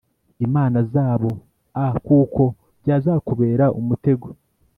Imana 0.45 0.77
zabo 0.93 1.31
a 1.85 1.87
kuko 2.05 2.43
byazakubera 2.81 3.65
umutego 3.79 4.27